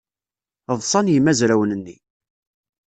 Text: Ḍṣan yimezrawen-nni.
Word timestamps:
Ḍṣan 0.79 1.11
yimezrawen-nni. 1.13 1.97